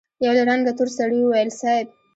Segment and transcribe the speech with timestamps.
[0.23, 1.87] يوه له رنګه تور سړي وويل: صېب!